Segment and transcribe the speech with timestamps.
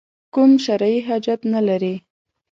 [0.33, 1.95] کوم شرعي قباحت نه لري.